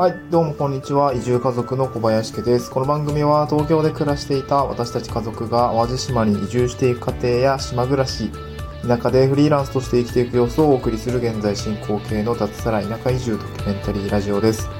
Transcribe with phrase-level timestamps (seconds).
[0.00, 1.12] はい、どうもこんにちは。
[1.12, 2.70] 移住家族の小林家です。
[2.70, 8.30] この番組は東京で暮らしていた私たち家族が淡路島に移住していく過程や島暮らし、
[8.88, 14.70] 田舎でフリーランスとして生きていく様子をお送りする現在進行形の脱サラ田舎移住ドキュメンタリーラジオです。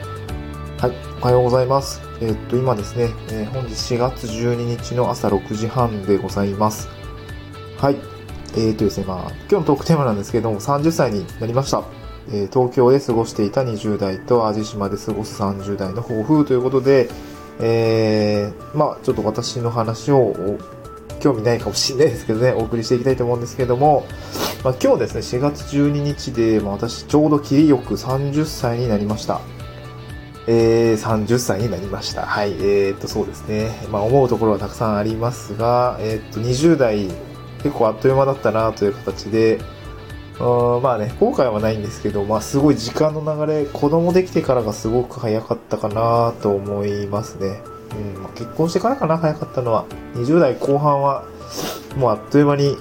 [0.79, 2.01] はい、おはようございます。
[2.23, 6.89] えーっと、今ですね、えー本日4月12日の朝6時半でございます。
[7.77, 7.97] はい、
[8.55, 12.00] えーっとですね、まあ、今日のトークテーマなんですけども、30歳になりました。
[12.33, 17.09] え東京で過ごしていた20代と淡路島で過ごす30代の抱負ということで、
[17.61, 20.59] えーまあちょっと私の話を
[21.21, 24.05] 興味ないかもしれないですけどね、お送りしていきたいと思うんですけども、
[24.65, 29.41] まあ、今日ですね、4月12日で、まあ、私ちょうど切りよく30歳になりました。
[30.47, 32.23] えー、30歳になりました。
[32.23, 33.71] はい、えー、っと、そうですね。
[33.91, 37.09] まあ、思うところはたくさんありますが、えーっと、20代、
[37.63, 39.61] 結構あっという間だったなという形で、
[40.41, 47.61] うんまあね、後悔はないんですけど、まあすごい時間の流れ、子供できてからがすごく早かったかなと思いますね。
[48.15, 49.85] うん、ま結婚してからかな、早かったのは。
[50.15, 51.25] 20代後半は、
[51.97, 52.77] もうあっという間に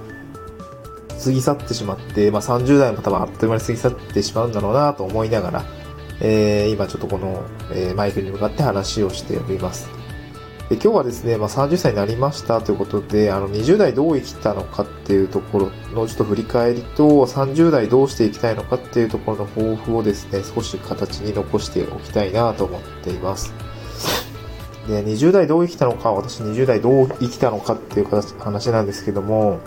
[1.21, 5.63] 過ぎ去ってしまって、まあ30代も多分あっという間に過ぎ去ってしまうんだろうなと思いながら、
[6.21, 9.98] えー今ちょっとこの、えーマイクに向かって話をしております。
[10.69, 23.51] で今日はですね、まあ、30歳になりましたということで、あの、20代どう生きたのかっていうところのちょっと振り返りと、30代どうしていきたいのかっていうところの抱負をですね、少し形に残しておきたいなと思っています。
[24.87, 29.61] で、20代どう生きたのか、私20代どう生きたのかっていう形話なんですけども、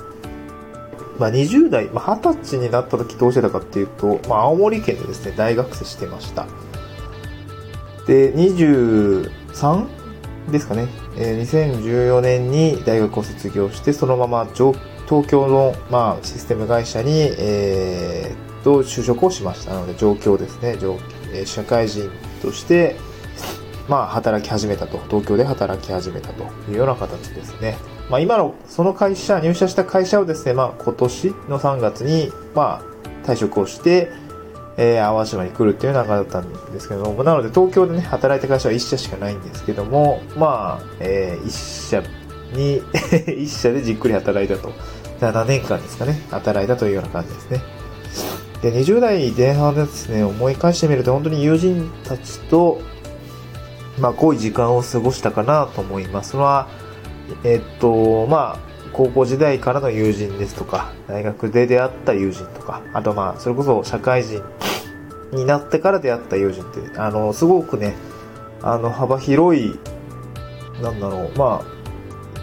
[1.19, 6.47] まあ、20代、まあ、20歳になった時どうしてたかっていうと、まあ、青森県でですね、大学生してました。
[8.06, 10.02] で、23?
[10.51, 14.75] ですかね、えー2014年に大学を卒業して、そのまま上
[15.09, 20.97] 東京の、まあ、システム会社に、えーっと、就職をしましたので、上京ですね、上
[21.35, 22.97] え社会人として、
[23.89, 27.77] まあ、働き始めたと、東京で働き始めたというような形ですね。
[28.08, 34.11] まあ、今の、その会社、入社した会社をですね、まあ、今年の3月に、まあ、退職をして、
[34.77, 42.02] えー、淡島に来るっていう流れだったんですけども、なので東京でね、働いた会社は1社しかないんですけども、まあ、えー、1社
[42.52, 44.72] に、 1社でじっくり働いたと。
[45.20, 47.60] 7年間ですかね、働いたというような感じですね。
[48.60, 52.80] で、20代前半でですね、思い返してみると、本当に友人たちと、
[53.98, 56.30] まあ、濃い時間を過ごしたかなと思います。
[56.30, 56.68] それは、
[57.44, 64.42] えっと、まあ、高校時代からの友人ですとか、大学で出会った友人とか、あとまあ、それこそ社会人
[65.33, 67.95] になってから出会った友人って、あの、すごくね、
[68.63, 69.79] あの、幅広い、
[70.83, 71.73] なんだろう、まあ、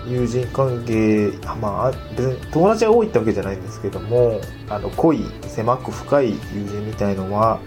[0.08, 7.60] 友人関係、まあ、別に友達が多いってわけじゃないんですけども、あの、濃い、狭く深い友人みたいのは、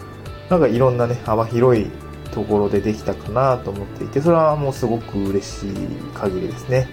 [0.51, 1.87] なんかいろんなね、幅広い
[2.33, 5.75] ところでできたかなと思っていて、それはもうすごく嬉しい
[6.15, 6.89] 限りですね。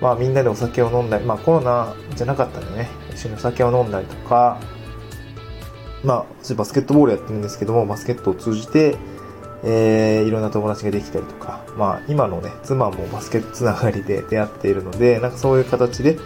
[0.00, 4.60] まあみんなでお酒を飲んだり、まあコロナじゃなかったんでね、一緒にお酒を飲んだりとか、
[6.04, 8.96] まあ私バスケットボールやってるんですけども、バスケットを通じて、
[9.64, 16.18] えー、いろんな友達ができたりとか、まあ今のね、妻もバスケットつながりで出会っているので、なんかそういう形で、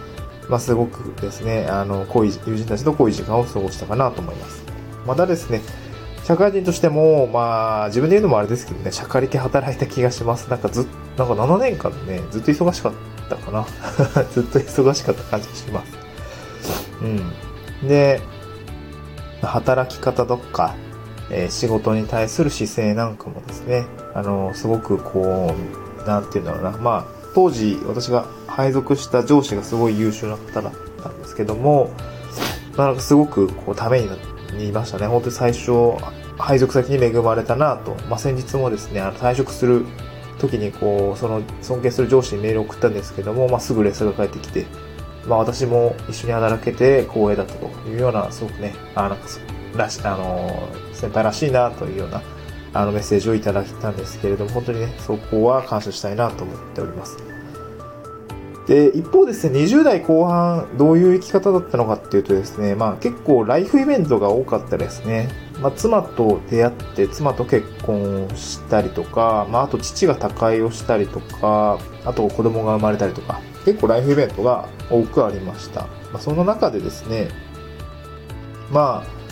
[0.49, 4.63] まあすごくですね、あの、濃い、友人たちと濃い時間を過ごしたかなと思います。
[5.07, 5.61] またですね、
[6.23, 10.49] 社会人としても、まあ、自分で言うのもあれですけどね、社会的働いた気がします。
[10.49, 13.65] なんかず、なんか7年間ね、ずっと忙しかったたかな。
[14.33, 15.91] ずっと忙しかった感じがします。
[17.01, 17.87] うん。
[17.87, 18.21] で、
[19.41, 20.75] 働き方とか、
[21.29, 25.53] えー仕事に対する姿勢なんかもですね、あの、すごくこ
[26.03, 31.91] う、なんていうんだろうな、まあ、当時私が配属した上司がすごい優秀な方だったんですけども、
[32.77, 34.15] まあ、なんかすごくこうためにな
[34.57, 35.07] りましたね。
[35.07, 35.71] 本当に最初、
[36.37, 37.95] 配属先に恵まれたなと。
[38.09, 39.85] まあ、先日もですね、あの退職する
[40.39, 44.65] 時にこう、その尊敬する上司にメールを送ったんですけども、まあ、すぐレスが返ってきて、
[45.27, 49.27] まあ、私も一緒に働けて光栄だったというような、すごくね、あなんか、
[49.75, 52.21] らし、あの、先輩らしいなというような、
[52.73, 57.32] あのメッセージをいただいたんですけれども、本当にね、そこは感謝したいなと思っております。
[58.67, 65.29] で、一方ですね、20代後半、どういう生き方だったのかっていうとですね、まあ結構ライフイベントが多かったですね。
[65.61, 75.81] まあ妻と出会って、妻と結婚をしたりとか、まああと父が他界をしたりとか、あと子供が生まれたりとか、結構ライフイベントが多くありました。
[76.13, 77.29] まあその中でですね、
[78.71, 79.22] まあ、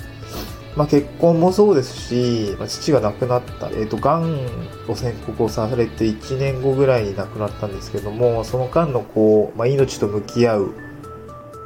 [0.75, 4.39] まあ、結婚もそうですし、まあ、父が亡くなった、えっ、と、癌
[4.87, 10.73] を宣告をされて1年後ぐらいに亡くなったんですけども、その間のこう、まあ、命と向き合う、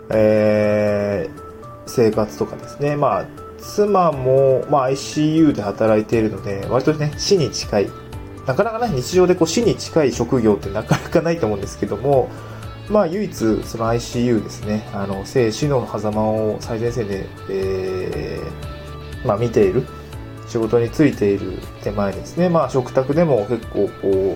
[0.09, 1.45] えー
[1.87, 3.27] 生活とかですね、まあ、
[3.59, 7.89] 妻も、まあ、ICU で働いているので、割とね、死に近い。
[8.45, 12.29] なかなかね、日常でこう死に近い職業ってなかなかないと思うんですけども、
[12.89, 18.74] まあ、唯一、その ICU ですね、あの、生死の狭間を最前線で、えー、
[19.25, 19.85] まあ、見ている、
[20.47, 24.35] 仕事についている手前ですね、まあ、食卓でも結構、こう、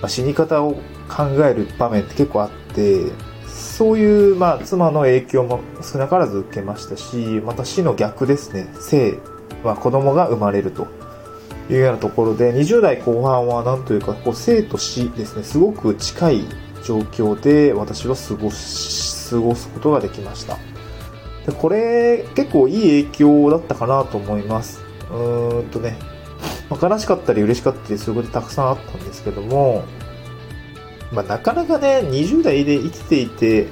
[0.00, 0.74] まあ、死に方を
[1.08, 3.06] 考える場面って結構あって、
[3.46, 9.18] そういう、まあ、妻の影響も少なからず受けましたし、また死の逆ですね、生
[9.62, 10.86] は子供が生まれると
[11.70, 16.44] いうようなところで、20代後半はなんというか、こう生と死ですね、すごく近い
[16.84, 20.58] 状況で私は過ごし、過ごすことができました。
[21.46, 24.82] でこれ、結構いい影響だったかなと思います。
[25.10, 25.96] うーんとね、
[26.70, 29.84] まあ、悲しかったり嬉しかったりすることたくさんあったんですけども、
[31.12, 33.68] まあ、なかなかね、20代で生きていて、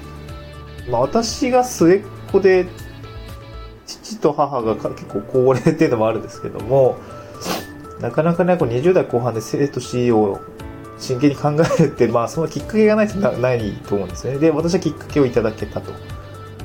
[0.90, 2.66] まあ、私が末っ子で、
[3.86, 6.98] 父と母が結構高齢っていうのもあるんですけども、
[8.00, 10.40] なかなかね、こう20代後半で生と死を
[10.98, 14.38] 真剣に考えるって、まあ、そのきっかけがないとないと思うんですね。
[14.38, 15.92] で、私はきっかけをいただけたと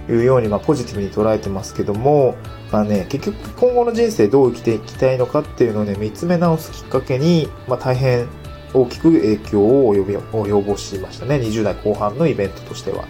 [0.09, 2.35] いうように、まあ、ポジティブに捉えてますけども、
[2.71, 8.27] まあね、結局今後の人生どう生きていきたいのかっていうのをね、見つめ直すきっかけに、まあ、大変
[8.73, 11.35] 大きく影響を及び及ぼしましたね。
[11.35, 13.05] 20代後半のイベントとしては。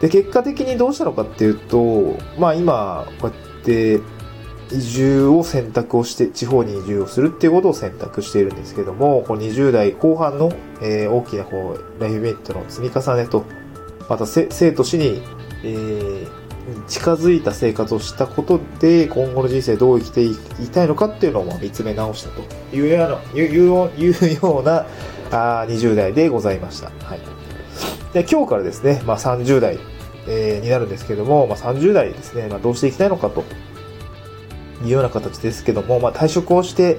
[0.00, 4.00] で、結果的にどうしたのかっていうと、まあ今、こうやって
[4.72, 13.44] 移住を選択をして、地方に移住をするっていうことを選択しているんですけども、この20代後半の、えー、大きなこうライフイベントの積み重ねと、
[14.08, 15.22] また生と死に、
[15.62, 22.42] えー、近づいた生活をしたことで、今後の人生どう生きていきたいのかっていうのを見つめ直したと
[22.76, 24.86] いうような、いうような
[25.30, 26.90] あ20代でございました。
[27.04, 27.20] はい。
[28.12, 29.78] で、今日からですね、まあ30代、
[30.28, 33.44] えー、になるんですけども、まあ30代ですね、まあどうしていきたいのかと
[34.82, 36.98] いうような形ですけども、まあ、退職をして、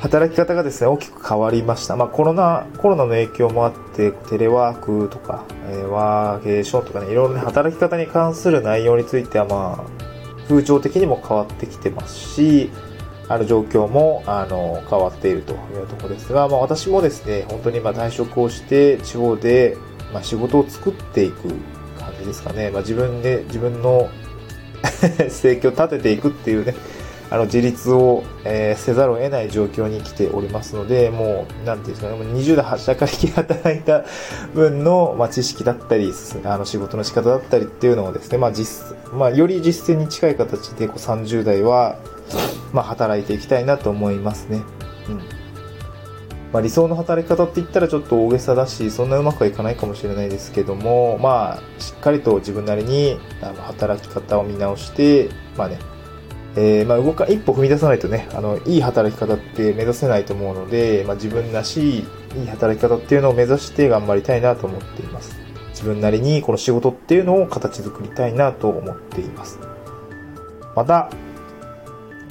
[0.00, 1.96] 働き方がですね、大きく変わりました。
[1.96, 12.70] まあ、コロナ、コロナの影響もあって、テレワークとか、えー、ワーケーションとかね、いろいろね、働き方に関する内容については、まあ、風潮的にも変わってきてますし、
[13.28, 19.76] ある状況も、あの、変わっているというところですが、まあ、私もですね、本当にまあ退職をして、地方で、
[20.12, 21.48] まあ、仕事を作っていく
[21.98, 22.70] 感じですかね。
[22.70, 24.08] まあ、自分で、自分の
[25.28, 26.74] 生計を立てていくっていうね、
[27.30, 34.04] あの自立を、えー、せざるを得ない状況に来ておりますので、もう、なんていうんですかね、もう20代社会的働いた
[34.54, 36.12] 分の、まあ、知識だったり、
[36.44, 41.98] あの仕事の仕方だったりっていうのをですね、まあ実、まあ、より実践に近い形でこう30代は、
[42.72, 44.62] まあ、働いていきたいなと思いますね。
[45.08, 45.38] うん。
[46.52, 55.28] まあ、理想の働き方って言ったらちょっと大げさだし、そんなうまくはいかないかもしれないですけども、まあ、しっかりと自分なりにあの働き方を見直して、
[55.58, 55.78] まあね、
[56.60, 62.04] えー、まあ、動か、一歩踏み出さないとね、あの、いい働き方って目指せないと思うので、まあ、自分らしい、
[62.36, 65.38] いい働き方っていうのを目指して頑張りたいなと思っています。
[65.68, 69.60] 自分なりにこの仕事っていうのを形作りたいなと思っています。
[70.74, 71.10] また、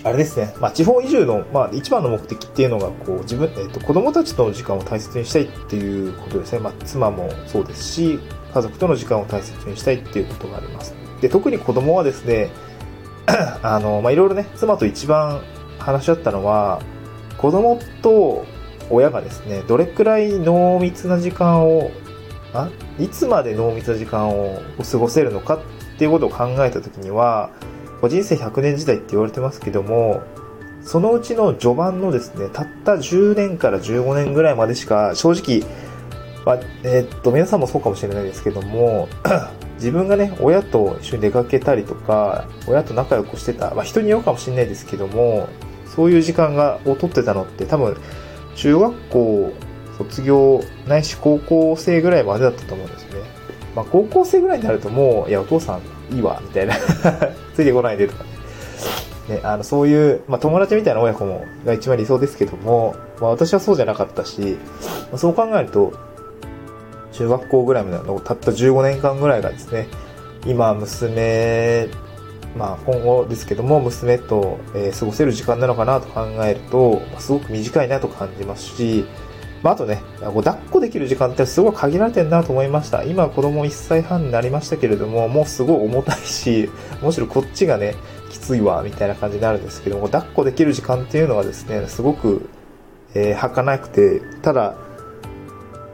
[0.04, 6.60] あれですね、まあ、地方移住の、まあ、一番の目的っていうのが、こう、自分、えっ、と、子供たちとの時間を大切にしたいっていうことですね。
[6.60, 8.20] まあ、妻もそうですし、
[8.54, 10.94] 家族との時間を大切にしたいっていうことがあります。
[11.22, 12.50] で、特に子供はですね、
[13.62, 15.42] あの、ま、いろいろね、妻と一番
[15.80, 16.82] 話し合ったのは、
[17.38, 18.46] 子供と
[18.90, 21.92] 親がですね、どれくらい濃密な時間を、
[22.54, 25.60] あいつまで濃密な時間を過ごせるのかっ
[25.98, 27.52] ていうことを考えたときには、
[28.08, 30.22] 人生100年時代って言われてますけども、
[30.82, 35.70] そのうちの序盤のですね、たった10年から15年ぐらいまでしか、正直、
[36.46, 39.10] まあ、えー、っと、皆さんもそうかもしれないですけども、
[39.78, 45.48] 自分がね、親と一緒に出かけたりとか、親と仲良くしてた、まあ人によるかもしれないですけども、
[45.96, 47.98] そういう時間が、を取ってたのって多分、
[48.56, 49.54] 中学校
[49.98, 53.30] 卒業ないし高校生ぐらいまでだったと思うんですよね。
[53.76, 55.80] まあ高校生ぐらいになるともう、いやお父さ
[56.12, 56.76] んいいわ、みたいな
[57.56, 58.38] ついてこないでとかね。
[59.30, 64.58] ね、あの、そういう、まあ、友達みたいな親子も、が一番理想ですけども、まあ、私はそうじゃなかったし、
[65.12, 65.94] まあ、そう考えると、
[67.18, 69.88] 中学校ぐらいまでのたった15年間ぐらいがですね、
[70.46, 71.88] 今、娘、
[72.56, 79.06] まあ、今後ですけども、娘と、え、過ごせる時間なのかなと考えると、ま、すごく短いなと感じますし、
[79.64, 83.04] まあ、とね、こう抱っこできる時間ってすごい限られてるなと思いました。
[83.04, 86.70] 今子供1歳半になりましたけれども、もうすごい重たいし、
[87.02, 87.96] むしろこっちがね、
[88.30, 92.50] きついわ、みたいな感じになるんですけども、抱っこできる時間っていうのはですね、すごく、
[93.14, 94.76] えー、儚くて、ただ、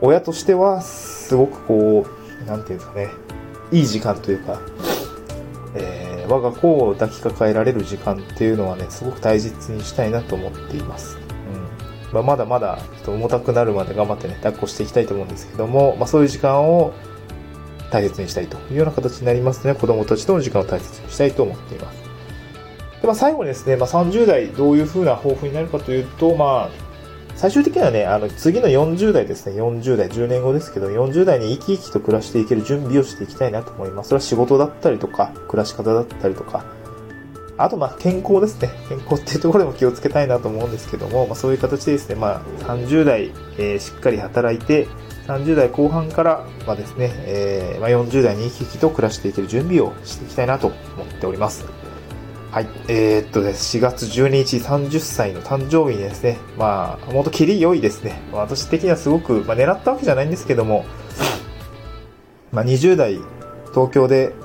[0.05, 2.05] 親としては、すごくこ
[2.41, 3.07] う、なんていうんですかね、
[3.71, 4.59] いい時間というか、
[5.75, 11.17] えね、我が子を抱きかかえられる時間っていうのはね、すごく大切にしたいなと思っています。
[12.11, 12.13] うん。
[12.13, 16.93] まあ、まだまだ、ちょっと重たくなるまで頑張ってね、抱っこしていきたいと思うんですけども、まあ、そういう時間を
[17.91, 19.73] 大切にしたいというような形になりますね。
[19.73, 22.03] 子供たちとの時間を大切にしたいと思っています。
[23.01, 26.82] で、まあ、最後にですね、まあ、30代どういう風な抱負になるかというと、まあ、
[27.43, 34.07] 最終的にはね、あの、次の40代ですね、40代、10年後ですけど、40代に生き生きと暮らしていける準備をしていきたいなと思います。
[34.07, 36.63] それは仕事だったりとか、暮らし方だったりとか、
[37.57, 38.69] あと、まあ、健康ですね。
[38.87, 44.87] 健康っていうところでも気をつけたいなと思うんですけども、まあ、そういう形でですね、まあ、30代、えー、しっかり働いて、
[45.27, 51.65] 30代後半からはですね、えー、まあ、40代に生き生きと暮らしていける準備をしていきたいなと思っております。
[52.53, 52.67] はい。
[52.87, 58.21] えー、っとです、4月12日30歳の誕生日にですね、まあ、ほんとキリ良いですね。
[58.31, 60.85] 私的にはすごく、まあ、狙ったわけじゃないんですけども、
[62.51, 63.17] まあ、20代、
[63.71, 64.35] 東京で、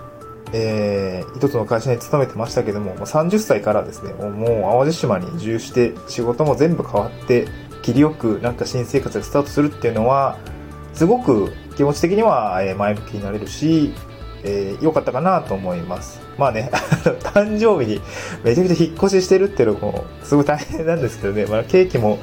[0.55, 7.47] えー、一つの会社に勤めてましたけども、30歳からですね、もう淡路島に移住して、仕事も全部変わって、
[7.83, 10.39] 切りよくなんか新生活がスタートするっていうのは、
[10.95, 13.93] すごく気持ち的には前向きになれるし、
[14.45, 16.21] えー、良かったかなと思います。
[16.39, 16.71] まあね、
[17.21, 18.01] 誕生日に
[18.45, 22.19] めちゃくちゃ引っ越ししてるっていうのも、すごい大変なんですけどね、まあ、ケーキも、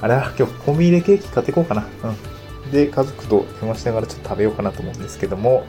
[0.00, 1.86] あれは今日コンビニでケーキ買っていこうかな。
[2.04, 2.70] うん。
[2.70, 5.64] で、家族と電話しながらちょっと食べようかなと思うんですけども、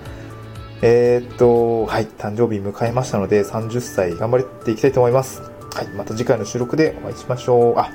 [0.82, 5.42] えー、っと、はい、誕生日迎えましたので、30歳頑張っていきたいと思います。
[5.74, 7.80] はい、また次回の収録でお会いしましょう。
[7.80, 7.92] あ、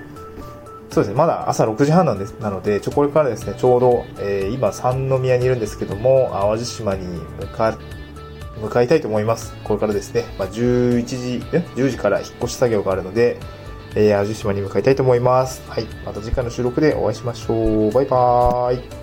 [0.92, 7.06] そうですね、まだ朝6時半なんです、なので、ちょ、これからですね、ちょうど、えー、今、三宮にいるんですけども、淡路島に
[7.40, 7.78] 向か、
[8.60, 9.54] 向かいたいと思います。
[9.64, 13.38] これからですね、まあ、11時、え ?10 時から引っ越し作業があるので、
[13.94, 15.62] えー、淡路島に向かいたいと思います。
[15.66, 17.90] はい、また次回の収録でお会いしましょう。
[17.90, 19.01] バイバーイ。